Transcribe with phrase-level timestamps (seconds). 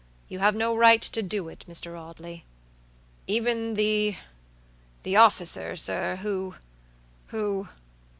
[0.29, 1.95] You have no right to do it, Mr.
[1.95, 2.43] Audley.
[3.27, 4.15] Even thethe
[5.15, 7.69] officer, sir, whowho."